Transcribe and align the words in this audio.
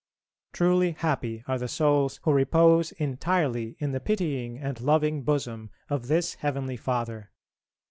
Truly 0.51 0.93
happy 0.93 1.43
are 1.47 1.59
the 1.59 1.67
souls 1.67 2.19
who 2.23 2.31
repose 2.33 2.91
entirely 2.93 3.75
in 3.77 3.91
the 3.91 3.99
pitying 3.99 4.57
and 4.57 4.81
loving 4.81 5.21
bosom 5.21 5.69
of 5.91 6.07
this 6.07 6.33
heavenly 6.41 6.75
Father. 6.75 7.29